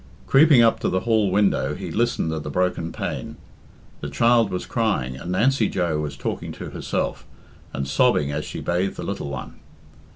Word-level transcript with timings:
Creeping 0.25 0.63
up 0.63 0.79
to 0.79 0.89
the 0.89 1.01
hall 1.01 1.29
window, 1.29 1.75
he 1.75 1.91
listened 1.91 2.33
at 2.33 2.41
the 2.41 2.49
broken 2.49 2.91
pane. 2.91 3.37
The 3.99 4.09
child 4.09 4.49
was 4.49 4.65
crying, 4.65 5.15
and 5.15 5.31
Nancy 5.31 5.69
Joe 5.69 5.99
was 5.99 6.17
talking 6.17 6.51
to 6.53 6.71
herself, 6.71 7.23
and 7.71 7.87
sobbing 7.87 8.31
as 8.31 8.43
she 8.43 8.61
bathed 8.61 8.95
the 8.97 9.03
little 9.03 9.29
one. 9.29 9.59